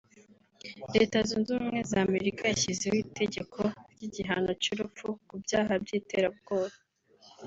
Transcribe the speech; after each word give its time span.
Leta 0.95 1.17
Zunze 1.27 1.49
Ubumwe 1.51 1.79
za 1.91 1.99
Amerika 2.07 2.41
yashyizeho 2.45 2.95
itegeko 3.05 3.59
ry’igihano 3.93 4.51
cy’urupfu 4.61 5.07
ku 5.27 5.33
byaha 5.43 5.73
by’iterabwoba 5.83 6.75